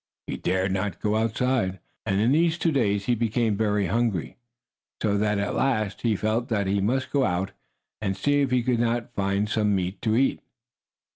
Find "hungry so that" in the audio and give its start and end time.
3.85-5.37